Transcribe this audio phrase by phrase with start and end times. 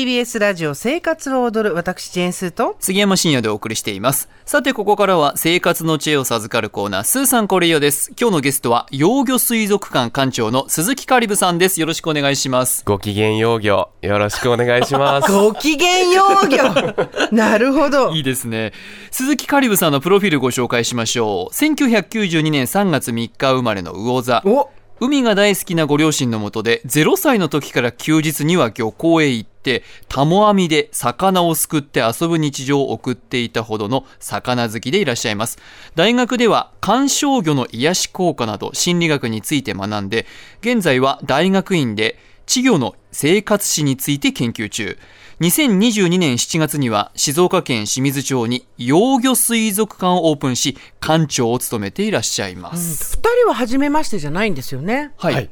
[0.00, 4.30] TBS ラジオ生活を踊る私ジェーンスーと杉山深夜でお送りしています。
[4.46, 8.10] さてここからは生活の知恵を授かるコーナースーさんこれよです。
[8.18, 11.82] 今日のゲストは幼魚水族館館長の鈴木カリブさんです。
[11.82, 12.82] よろしくお願いします。
[12.86, 15.28] ご機嫌幼魚よろしくお願いします。
[15.36, 16.96] ご機嫌幼魚。
[17.30, 18.12] なるほど。
[18.12, 18.72] いいですね。
[19.10, 21.54] 鈴木カリブさんのプロフィールご紹介しましょう。
[21.54, 24.42] 1992年3月3日生まれの魚座。
[24.46, 24.70] お
[25.02, 35.58] 海が大好きなご両親のもとで0歳の時から休日には漁港へ行ってタモ網で魚をすくって遊ぶ日常を送っていたほどの魚好きでいらっしゃいます。
[35.94, 40.26] 大学では観賞魚の癒し効果など心理学について学んで
[40.60, 44.98] 現在は大学院で稚魚の生活史について研究中。
[45.40, 55.14] 2022年7月には静岡県清水町に幼魚水族館をオープンし館長を務めていらっしゃいます、二人は初めましてじゃないんですよね。
[55.16, 55.50] はい、はい。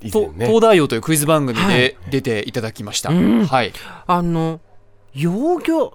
[0.00, 0.30] 東
[0.62, 3.10] 大王というクイズ番組で出ていただきました。
[3.10, 3.74] はい。
[4.06, 4.60] あの
[5.12, 5.92] 幼魚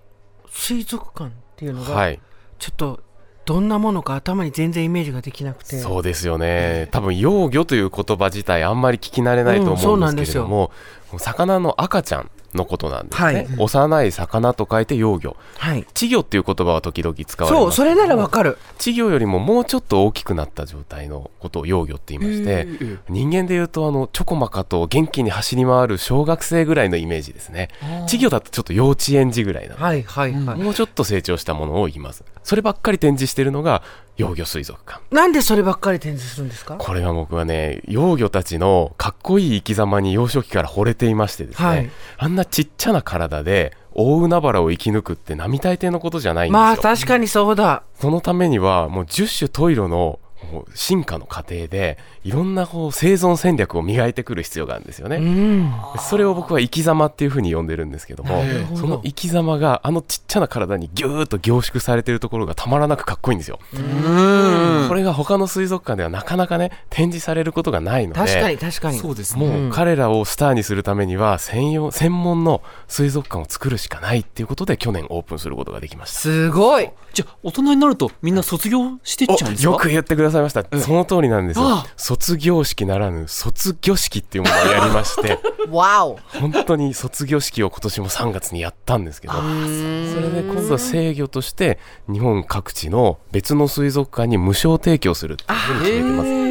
[0.52, 2.20] 水族館っていうのが、はい。
[2.60, 3.00] ちょっと
[3.46, 5.80] どんなものか頭に全然イメージができなくて。
[5.80, 6.88] そうですよね。
[6.92, 13.48] 多分幼魚という言葉自体あんまり聞き慣れないとうんそうなんですよ思うんですけれども、魚の赤ちゃんのことなんですね、はい。
[13.58, 15.36] 幼い魚と書いて幼魚。
[15.58, 15.80] はい。
[15.94, 17.64] 稚魚っていう言葉は時々使われます。
[17.66, 18.58] そうそれならわかる。
[18.78, 22.68] 稚魚よりももうちょっと大きくなった状態のことを幼魚って言いまして、
[23.10, 27.70] 人間でいうとあのちょこまかと元気に走り回る小学生ぐらいのイメージですね。
[28.04, 33.84] 稚魚だとちょっと幼稚園児ぐらいなのはいはいはい、もうちょっと成長したものを言いますそればっかり展示してるのが
[34.16, 35.02] 幼魚水族館。
[35.12, 36.78] なんでそればっかり展示するんですか？
[36.78, 41.90] これが僕はね幼魚たちのかっこいい生き様に幼少期から惚れていましてですね、はい。
[42.18, 47.84] あんなちっちゃな体で大海原を生き抜くって並大抵のことじゃないんですよ、まあ確かにそうだ。
[48.00, 50.27] そのためにはもう十種十色のもう
[50.76, 55.72] 進化の過程でいろんなこう生存戦略を磨いてくる必要があるんですよね、うん。
[56.00, 58.44] それを僕は生き様っていうふうに呼んでるんですけども
[58.76, 64.86] その生き様があのちっちゃな体にギューッと凝縮されてるところがたまらなくかっこいいんですよ、うん。
[64.88, 69.00] これが他の水族館ではなかなかね展示されることがないので確かに確かに。
[69.00, 69.46] そうですね。
[69.46, 76.20] もう彼らをスターにするためには専用専門の水族館を作るしかないっていうことで去年オープンすることができました。
[76.20, 76.90] すごい。
[77.14, 79.72] じゃあ大人になるとみんな卒業してっちゃうんですか？
[79.72, 81.86] よく言ってくださいました、その通りなんですよ。
[81.96, 85.40] 卒業式ならぬ卒業式っていうものをやりまして。
[85.70, 86.20] わお。
[86.40, 89.34] 本当に卒業式を今年も3月にやったんですけど。
[89.34, 91.80] それで今度は制御として
[92.12, 96.30] 日本各地の別の水族館に無償提供するっていうふうに決めてます。
[96.30, 96.48] え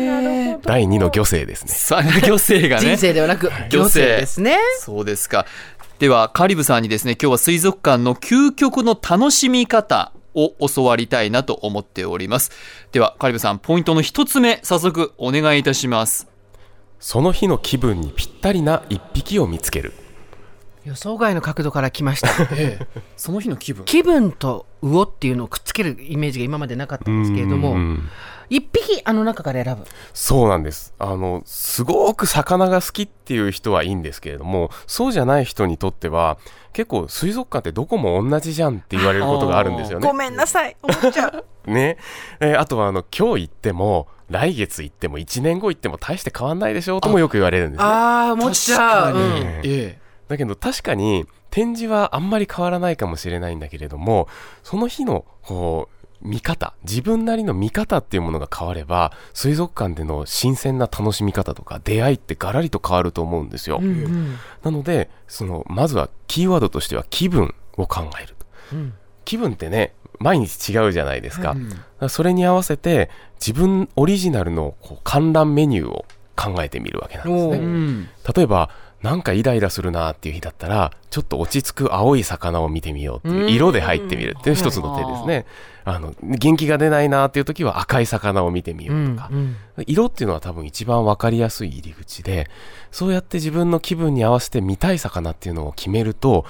[0.62, 1.72] 第2の漁政ですね。
[1.72, 2.97] さあ漁生がね。
[2.97, 2.98] 人。
[2.98, 4.59] 生ではなく行政行政ですね。
[4.81, 5.47] そうですか。
[5.98, 12.52] ではカリブさんにですね今日は水族館の究極の楽しみ方を教わりたいなと思っております。
[12.92, 16.28] ではカリブさんポイントの一つ目早速お願いいたします。
[17.00, 19.92] その日の気分にぴったりな一匹を見つける
[20.84, 22.28] 予想外の角度から来ました
[23.16, 23.84] その日の気分。
[23.84, 28.08] 気分と魚っていうのをくっつけるイメージが今までなかったんですけれどもうん
[28.48, 29.84] 一匹あの中から選ぶ。
[30.12, 30.94] そうなんです。
[30.98, 36.38] あのすごく魚が好きっていう人はいいんですけれどもそうじゃない人にとっては
[36.72, 40.06] 結構水族館ってどこも同じじゃんって言われることがあるんですよね。
[40.08, 40.76] ごめんなさい。
[40.82, 41.44] 思っちゃう。
[41.70, 41.98] ね、
[42.38, 47.84] えーあとはあの今日行っても来月行っても1年後行っても大して変わんないでしょうともよく言われるんですね。
[47.84, 49.22] ああ思っちゃう、うん。
[49.22, 49.98] ええ。
[50.28, 54.28] だけど確かに展示はあんまり変わらないかもしれないんだけれども
[54.62, 55.95] その日のこう
[56.26, 64.36] 見方自分なりの見方っていうものが変われば水族館での新鮮な楽しみ方とか出会いってガラリと変わると思うんですよ、うんうん。
[64.62, 68.47] なのでそのまずはキーワードとしては気分を考えると。
[68.72, 68.94] うん。
[69.25, 71.56] 気分ってね毎日違うじゃないですか,、
[72.00, 72.09] うん。
[72.09, 73.10] それに合わせて
[73.41, 78.09] 自分オリジナルのこう観覧メニューを考えてみるわけなんですおねうん。
[78.34, 78.70] 例えば
[79.06, 85.46] なんかイライラするなっていう日だったらちょっと落ち着く青い魚を見てみようっていう色で入ってみるっていう一つの手ですね。
[85.84, 89.56] あの元気が出ないなっていう時は赤い魚を見てみようとか、うん
[89.86, 92.48] 色っていうのは多分一番分かりやすい入り口で
[92.91, 96.44] そうやって自分の気分に合わせて見たい魚っていうのを決めると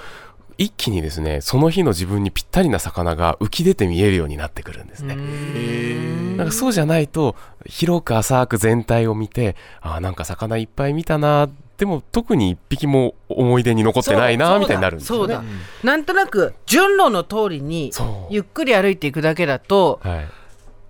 [0.56, 5.16] 一気にですねその日の自分にぴったりな魚が浮き出て見えるようになってくるんですね。
[6.36, 7.34] なんかそうじゃないと
[7.66, 15.34] 広く浅く全体を見てあーなんか魚いっぱい見たなでも特に一匹も思い出に残ってないなみたいになるんですよね。
[15.34, 15.44] そうだ。
[15.82, 17.92] なんとなく順路の通りに
[18.30, 20.26] ゆっくり歩いていくだけだとはい。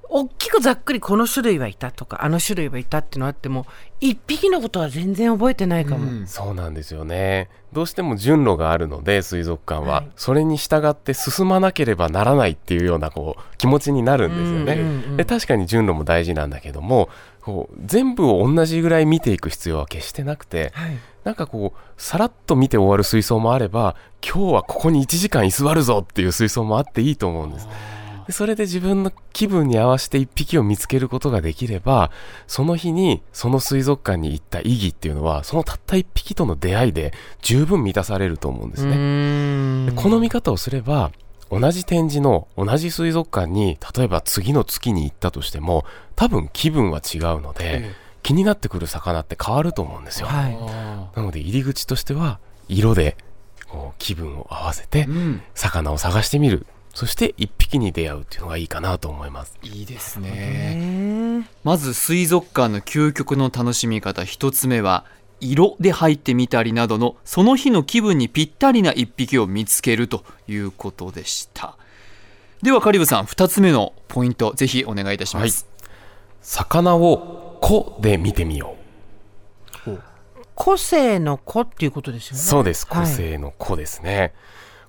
[0.08, 3.66] 大きくざっくりこの種類はいたとかあの種類はいたっていうのあっても
[4.00, 6.26] 一匹のことは全然覚えてないかも、うん。
[6.28, 7.50] そうなんですよね。
[7.72, 10.08] どうしても順路があるので水族館は、はい。
[10.14, 15.16] それに従って進まなければならないっていうようなこう気持ちになるんですよね、うんうんうん。
[15.16, 17.08] で確かに順路も大事なんだけども
[17.46, 20.98] こう全部を同じぐらい見ていく必要は決してなくてはい。
[21.22, 27.68] なんかこうさらっと見て終わる水槽もあれば今日はここに1時間居座るぞっていう水槽もあっていいと思うんです。
[28.26, 32.10] でそれで自分の気分に合わせて1匹を見つけることができれば
[32.48, 37.12] その日にその水族館に行った意義っていうのはそのたった1匹との出会いで
[37.42, 41.12] 十分満たされると思うんですね、この見方をすれば
[41.50, 45.84] 同じ展示の同じ水族館に例えば次の月に行ったとしても
[46.16, 47.90] 多分気分は違うので、
[48.22, 50.56] 気になってくる魚って変わると思うんですよ、はい。
[50.60, 53.16] あなので入り口としては色で
[53.68, 55.06] こう気分を合わせて
[55.54, 56.66] 魚を探してみる。
[56.94, 59.58] そして一匹に出会うっていうのがいいかなと思います。
[59.62, 65.04] いいですへねーまず水族館の究極の楽しみ方一つ目は
[65.40, 71.76] 色で入ってみたりなどのその日の気分にぴったりな一匹を見つけるということでした。
[72.62, 75.66] ではカリブさん二つ目のポイントぜひお願いいたします、
[76.40, 78.76] 魚を「個」で見てみよ
[80.54, 82.42] 個性の子っていうことですようね。
[82.42, 82.86] そうです。
[82.86, 84.32] 個はい性の「個」ですね、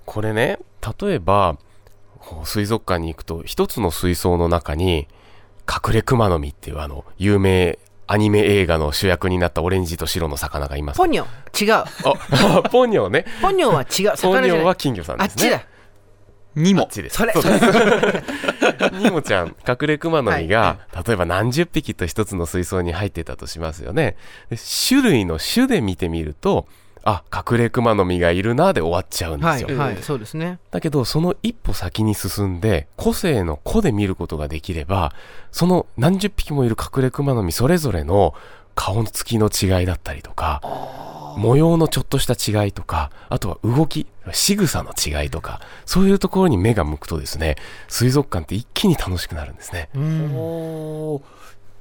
[0.06, 0.58] これね
[1.00, 1.58] 例えば
[2.44, 5.06] 水族館に行くと一つの水槽の中に
[5.68, 7.78] 隠れクマノミっていうあの有名
[8.08, 10.96] アニメ映画の主役になったオレンジと白の魚がいます。
[10.96, 11.26] ポニョ。
[11.54, 11.84] 違う。
[12.62, 13.26] あ ポニョね。
[13.42, 14.18] ポニョは違う。
[14.20, 15.52] ポニョは金魚さんですね。
[15.52, 15.68] あっちだ。
[16.54, 17.16] にもあっちです。
[17.16, 17.34] それ。
[17.34, 17.66] そうです。
[18.98, 24.16] ニモちゃん、隠れクマノミが、例えば何十匹と一つの水槽に入ってたとしますよね。
[24.48, 24.56] で
[24.88, 26.66] 種類の種で見てみると、
[27.10, 29.68] あ、隠れクマノミがいるなで終わっちゃうんですよ。
[29.68, 35.14] はいはいそうですねだけど、その一歩先に進んで、個性の個で見ることができれば、
[35.50, 38.34] その何十匹もいる隠れクマノミそれぞれの
[38.74, 40.60] 顔つきの違いだったりとか、
[41.38, 47.56] 模様のちょっとした違いとか、あとは動き、仕草の違いとか、そういうところに目が向くとですね、
[47.88, 49.88] 水族館って一気に楽しくなるんですね。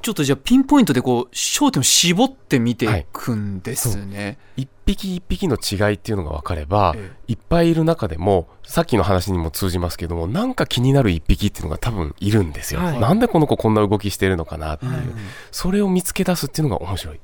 [0.08, 13.00] ちょっとじゃあピンポイントでこう焦点を絞って見ていくんですね、一匹一匹の違いっていうのが分かれば、えいっぱいいる中でもさっきの話にも通じますけどもなんか気になる一匹っていうのが多分いるんですよ、はい。
[13.02, 15.02] なんでこの子こんな動きしてるのかなっていう、はい。
[15.52, 17.20] それを見つけ出すっていうのが面白い。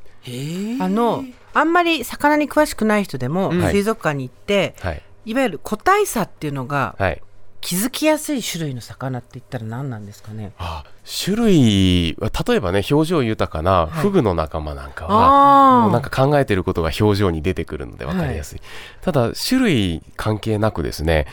[0.82, 3.62] あのあんまり魚に詳しくない人でも、うん。
[3.62, 5.02] 水族館に行ってはい。
[5.26, 7.22] いわゆる個体差っていうのがはい
[7.64, 10.52] 気づきやすい種類の魚って言ったら何なんですかね？
[10.58, 10.84] あ
[11.24, 18.62] 種類は例えばね表情豊かなフグの仲間なんかは、あもうなんか考えてることが表情に出てくるので分かりやすい、
[19.02, 21.26] ただ種類関係なくですね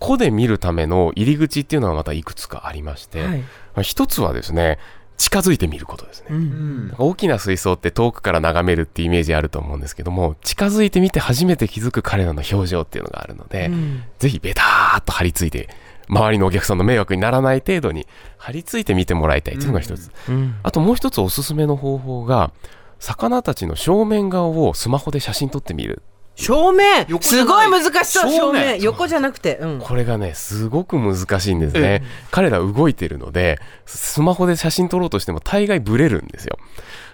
[0.00, 3.38] 個で見るための入り口っていうのはまたいくつかありまして、はい。
[3.38, 3.46] ま
[3.76, 4.78] あ一つはですね
[5.20, 6.40] 近づいてみることですね、ううん
[6.88, 14.02] ん大きな水槽って遠くから眺めるってイメージあると思うんですけども近づいてみて初めて気づく彼らの表情っていうのがあるので、うん。
[14.18, 15.68] ぜひベターっと張り付いて
[16.08, 18.06] 周りのお客さんの迷惑にならない程度に
[18.38, 20.56] 張り付いて見てもらいたいっていうのが一つ、うん。
[20.62, 22.50] あともう一つおすすめの方法が
[22.98, 26.02] 魚たちの正面顔をスマホで写真撮ってみる
[26.40, 27.06] 正面。
[27.20, 28.30] すごい難しそう。
[28.32, 28.80] 正面。
[28.80, 29.58] 横じゃなくて。
[29.60, 29.78] うん。
[29.78, 31.80] これがねすごく難しいんですね。
[31.80, 36.58] え彼ら動いてるのでスマホで写真撮ろうとしても大概ブレるんですよ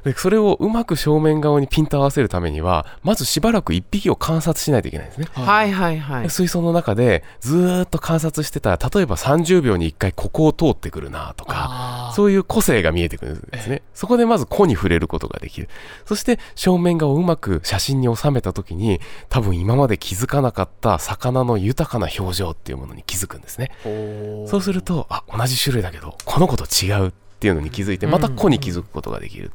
[0.07, 5.27] でそれをうまく正面側にピント合わせるためにはまずしばらく一匹を観察しないといけないんですね。
[5.33, 6.23] はいはいはい。
[6.23, 13.83] で水槽の中でずーっと観察してたら例えば30秒に1回ここを通ってくるなとかそういう個性が見えてくるんですね。
[13.95, 15.69] そこでまず個に触れることができる。
[16.05, 23.73] そして正面側をうまく写真に収めた時に多分今まで気づかなかった魚の豊かな表情っていうものに気づくんですね。
[23.85, 29.53] おそうするとあ同じ種類だけどこの子と違うっていうのに気づいてまた個に気づくことができる、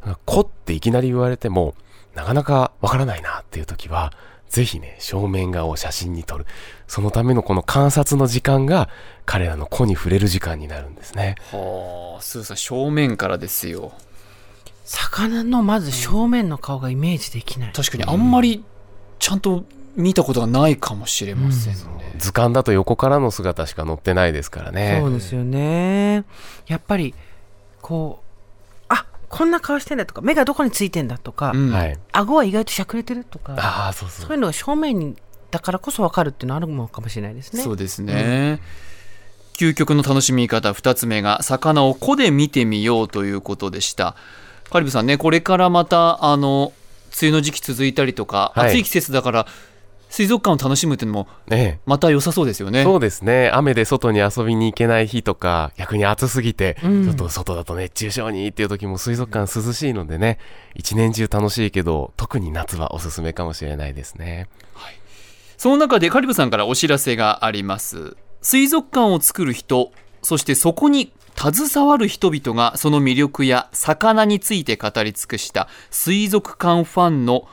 [0.00, 1.74] だから個っていきなり言われても
[2.14, 4.12] なかなかわからないなっていう時は
[4.48, 6.46] ぜひね正面側を写真に撮る。
[6.86, 8.88] そのためのこの観察の時間が
[9.26, 11.34] 彼らの個に触れる時間になるんですね。
[11.52, 13.92] はあスーさん正面からですよ。
[14.84, 17.72] 魚のまず正面の顔がイメージできない。
[17.74, 18.64] 確かにあんまり
[19.18, 19.64] ちゃんと
[19.98, 21.80] 見たことがないかもしれませんね、
[22.18, 24.98] 図鑑だと横からの姿しか載ってないですからね。
[25.00, 26.24] そうですよね。
[26.68, 27.14] やっぱり
[27.82, 31.72] こうあこんな顔してんだとか目がどこについてんだとか、うん。
[31.72, 31.98] はい。
[32.12, 34.26] 顎は意外としゃくれてるとかああそうそう。
[34.26, 35.16] そういうのが正面に
[35.50, 37.62] だからこそ分かるっていうのはあるのかもしれないですね。
[37.62, 38.60] そうですね、
[39.54, 44.14] 究極の楽しみ方2つ目が魚を個で見てみようということでした。
[44.70, 46.72] カリブさんねこれからまたあの
[47.20, 48.68] 梅雨の時期続いたりとか、はい。
[48.68, 49.46] 暑い季節だから
[50.08, 52.84] 水族館を楽しむっていうのもねまた良さそうですよね。
[52.84, 53.50] そうですね。
[53.52, 57.04] 雨で外に遊びに行けない日とか逆に暑すぎて、うん。
[57.04, 60.38] ちょっと外だと熱中症にっていう時も水族館涼しいのでね。
[60.74, 64.48] 一年中楽しいけど特に夏はおすすめかもしれないですね。
[65.56, 68.16] その中でカリブさんからお知らせがあります。
[68.40, 77.48] 水族館を作る人そしてそこに携わる人々がその魅力や魚について語り尽くした水族館ファンの思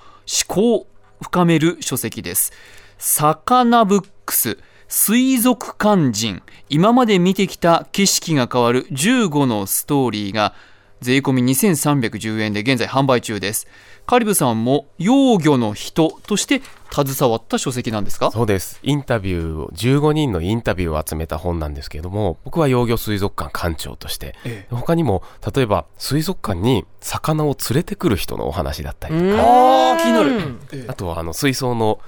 [0.47, 0.87] 考を
[1.21, 2.51] 深める書籍です。
[2.97, 4.57] 魚ブックス
[4.87, 10.53] 水族館人今まで見てきた景色が変わる15のストーリーが
[11.01, 13.67] 税込2310円で現在販売中です
[14.05, 16.61] カリブさんも幼魚の人として
[16.93, 18.31] 携わった書籍なんですか？
[18.31, 18.79] そうです。
[18.83, 25.23] インタビューを、15人のインタビューを集めた本なんですけれども、僕は幼魚水族館館長として、え他にも、
[25.55, 30.37] 例えば水族館に魚を連れてくる人のお話だったりとか、あー気になる。
[30.37, 30.85] うん。
[30.87, 31.99] あとはあの水槽の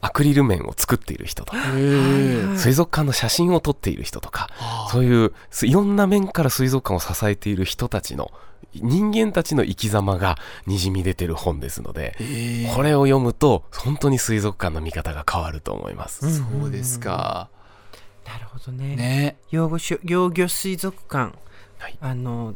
[0.00, 4.48] アクリル面を作っている人とか、へ水族館の写真を撮っている人とか、
[4.90, 8.30] そういうすいろんな面から水族館を支えている人たちの
[8.74, 10.36] 人間たちの生き様が
[10.66, 16.38] にじみ出てる本ですので、えこれを読むと本当に水族館の見方が変わると思います。
[16.38, 17.48] そうですか。
[18.26, 18.96] なるほどね。
[18.96, 19.36] ね。
[19.50, 21.36] 養護し養魚水族館、
[21.78, 21.98] はい。
[22.00, 22.54] あの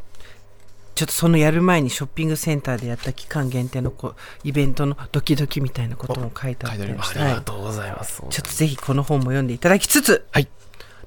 [0.94, 6.78] ちょっとそのやる前にショッピングセンターでやった期間限定のこうイベントのドキドキみたいなことも書いてあって。
[6.78, 7.20] 書いてありました。
[7.20, 8.22] ありはい、がとうございます。
[8.22, 10.48] ちょっとぜひこの本も読んでいただきつつ、はい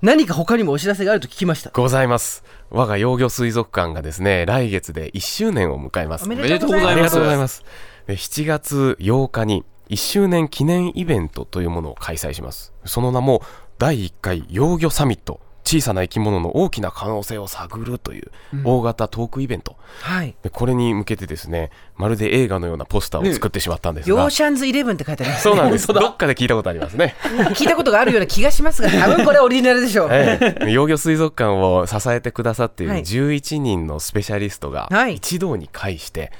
[0.01, 2.45] 何か他にもお知らせがあると聞きましたございます。
[2.69, 6.23] 我が幼魚水族館がですね、来月で1周年を迎えます。
[6.23, 7.65] おめでとうございますありがとうございます。
[8.07, 12.73] で7月8日に1周年記念イベントというものを開催します。
[12.85, 13.41] その名も
[13.77, 15.41] 第1回幼魚サミット。
[15.63, 18.31] 小さな生き物の大きな可能性を探るという
[18.63, 20.35] 大型トークイベント、はい。
[20.41, 25.87] でこれに向けてですねまるで映画のようなポスターを作ってしまったんですヨが、ーシャンズイレブンって書いてありますそうなんです。
[25.87, 27.15] どっかで聞いたことありますね。
[27.55, 33.01] 聞いたことがあるような気がしますが 多分これオリジナルでしょう、ええ、幼魚水族館を支えてくださっているはい。
[33.01, 35.15] 11人のスペシャリストがはい。
[35.15, 36.31] 一堂に会して、もう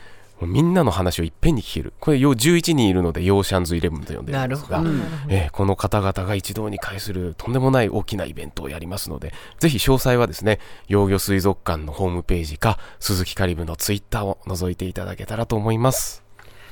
[0.48, 1.94] みんなの話をいっぺんに聞ける。
[2.00, 4.84] これよ11人いるのでヨーシャンズイレブンと呼んでるなんるですが。
[5.30, 16.24] ええこの方々が一堂に会するとんでもない大きなイベントをやりますのでぜひ詳細はですね幼魚水族館のホームページか鈴木カリブのツイッターを覗いていただけたらと思います。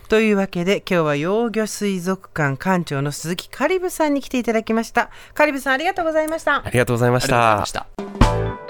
[0.10, 5.10] というわけで今日は幼魚水族館館長の鈴木カリブさんに来ていただきました。
[5.34, 6.66] カリブさんありがとうございました。
[6.66, 8.67] ありがとうございましありがとうございたました